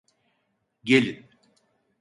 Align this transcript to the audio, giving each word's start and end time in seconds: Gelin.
Gelin. 0.83 1.27